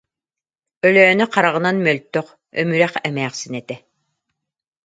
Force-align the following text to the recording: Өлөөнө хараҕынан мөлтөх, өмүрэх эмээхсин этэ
Өлөөнө 0.87 1.25
хараҕынан 1.33 1.77
мөлтөх, 1.85 2.27
өмүрэх 2.61 2.93
эмээхсин 3.07 3.53
этэ 3.61 3.75